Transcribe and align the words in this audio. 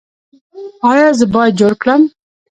ایا 0.89 1.07
زه 1.19 1.25
باید 1.33 1.53
جوړ 1.59 1.73
کړم؟ 1.81 2.01